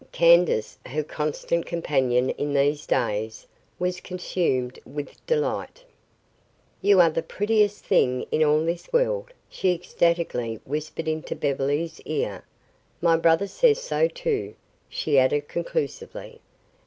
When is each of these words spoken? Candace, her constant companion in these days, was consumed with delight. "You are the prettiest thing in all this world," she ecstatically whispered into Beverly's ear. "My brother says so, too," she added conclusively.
Candace, 0.11 0.79
her 0.87 1.03
constant 1.03 1.67
companion 1.67 2.31
in 2.31 2.55
these 2.55 2.87
days, 2.87 3.45
was 3.77 3.99
consumed 4.01 4.79
with 4.83 5.23
delight. 5.27 5.83
"You 6.81 6.99
are 6.99 7.11
the 7.11 7.21
prettiest 7.21 7.85
thing 7.85 8.23
in 8.31 8.43
all 8.43 8.65
this 8.65 8.91
world," 8.91 9.31
she 9.47 9.75
ecstatically 9.75 10.55
whispered 10.65 11.07
into 11.07 11.35
Beverly's 11.35 12.01
ear. 12.05 12.43
"My 12.99 13.15
brother 13.15 13.45
says 13.45 13.79
so, 13.79 14.07
too," 14.07 14.55
she 14.89 15.19
added 15.19 15.47
conclusively. 15.47 16.41